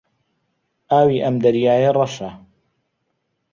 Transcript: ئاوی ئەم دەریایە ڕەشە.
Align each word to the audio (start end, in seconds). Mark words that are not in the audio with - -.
ئاوی 0.89 1.17
ئەم 1.23 1.35
دەریایە 1.43 1.91
ڕەشە. 1.97 2.29